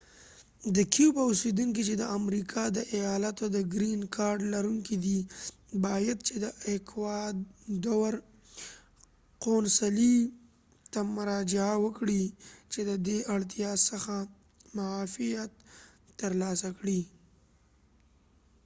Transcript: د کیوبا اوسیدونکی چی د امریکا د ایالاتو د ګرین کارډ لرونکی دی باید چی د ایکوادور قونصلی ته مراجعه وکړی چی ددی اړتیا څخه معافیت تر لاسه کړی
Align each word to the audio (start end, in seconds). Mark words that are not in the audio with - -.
د 0.75 0.77
کیوبا 0.93 1.23
اوسیدونکی 1.27 1.81
چی 1.87 1.95
د 1.97 2.03
امریکا 2.19 2.63
د 2.77 2.79
ایالاتو 2.95 3.45
د 3.55 3.57
ګرین 3.73 4.01
کارډ 4.15 4.39
لرونکی 4.53 4.95
دی 5.05 5.19
باید 5.85 6.17
چی 6.27 6.35
د 6.43 6.45
ایکوادور 6.69 8.13
قونصلی 9.43 10.17
ته 10.91 10.99
مراجعه 11.17 11.75
وکړی 11.85 12.23
چی 12.71 12.79
ددی 12.89 13.17
اړتیا 13.35 13.71
څخه 13.89 14.15
معافیت 14.77 15.51
تر 16.19 16.31
لاسه 16.41 16.69
کړی 16.77 17.01